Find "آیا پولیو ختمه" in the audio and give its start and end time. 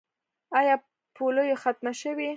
0.59-1.91